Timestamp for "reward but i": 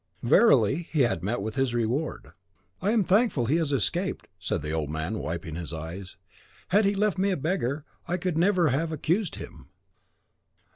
1.75-2.89